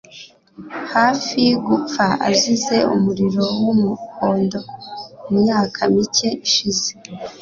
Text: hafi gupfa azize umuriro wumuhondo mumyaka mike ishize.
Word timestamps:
hafi 0.93 1.41
gupfa 1.67 2.05
azize 2.27 2.77
umuriro 2.95 3.43
wumuhondo 3.63 4.59
mumyaka 5.29 5.79
mike 5.93 6.29
ishize. 6.47 6.89